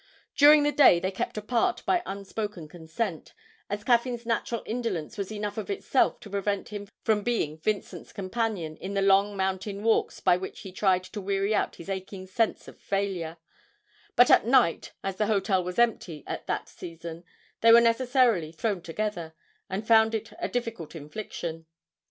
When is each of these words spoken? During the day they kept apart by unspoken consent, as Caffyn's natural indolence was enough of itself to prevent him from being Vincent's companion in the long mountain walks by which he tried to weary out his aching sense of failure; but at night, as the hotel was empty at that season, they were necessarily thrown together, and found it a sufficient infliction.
During 0.35 0.63
the 0.63 0.71
day 0.71 0.99
they 0.99 1.11
kept 1.11 1.37
apart 1.37 1.83
by 1.85 2.01
unspoken 2.07 2.67
consent, 2.67 3.33
as 3.69 3.83
Caffyn's 3.83 4.25
natural 4.25 4.63
indolence 4.65 5.15
was 5.15 5.31
enough 5.31 5.59
of 5.59 5.69
itself 5.69 6.19
to 6.21 6.29
prevent 6.31 6.69
him 6.69 6.87
from 7.03 7.21
being 7.21 7.59
Vincent's 7.59 8.11
companion 8.11 8.77
in 8.77 8.95
the 8.95 9.03
long 9.03 9.37
mountain 9.37 9.83
walks 9.83 10.19
by 10.19 10.37
which 10.37 10.61
he 10.61 10.71
tried 10.71 11.03
to 11.03 11.21
weary 11.21 11.53
out 11.53 11.75
his 11.75 11.87
aching 11.87 12.25
sense 12.25 12.67
of 12.67 12.79
failure; 12.81 13.37
but 14.15 14.31
at 14.31 14.43
night, 14.47 14.91
as 15.03 15.17
the 15.17 15.27
hotel 15.27 15.63
was 15.63 15.77
empty 15.77 16.23
at 16.25 16.47
that 16.47 16.67
season, 16.67 17.23
they 17.59 17.71
were 17.71 17.79
necessarily 17.79 18.51
thrown 18.51 18.81
together, 18.81 19.35
and 19.69 19.85
found 19.85 20.15
it 20.15 20.33
a 20.39 20.51
sufficient 20.51 20.95
infliction. 20.95 21.67